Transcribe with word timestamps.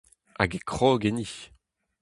Hag 0.39 0.51
e 0.57 0.59
krog 0.69 1.01
enni. 1.09 1.27